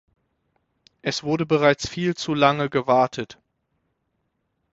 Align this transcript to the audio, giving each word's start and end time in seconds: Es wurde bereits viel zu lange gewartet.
Es 1.03 1.21
wurde 1.21 1.45
bereits 1.45 1.87
viel 1.87 2.15
zu 2.15 2.33
lange 2.33 2.71
gewartet. 2.71 3.37